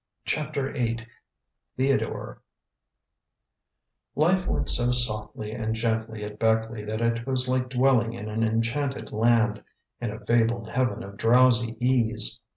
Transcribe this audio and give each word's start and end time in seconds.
CHAPTER 0.25 0.71
VIII 0.71 1.05
THEODORE 1.77 2.41
Life 4.15 4.47
went 4.47 4.67
so 4.67 4.91
softly 4.91 5.51
and 5.51 5.75
gently 5.75 6.23
at 6.23 6.39
Beckleigh 6.39 6.87
that 6.87 7.01
it 7.01 7.27
was 7.27 7.47
like 7.47 7.69
dwelling 7.69 8.13
in 8.13 8.27
an 8.27 8.41
enchanted 8.43 9.11
land, 9.11 9.61
in 9.99 10.09
a 10.09 10.19
fabled 10.25 10.69
heaven 10.69 11.03
of 11.03 11.17
drowsy 11.17 11.77
ease. 11.79 12.41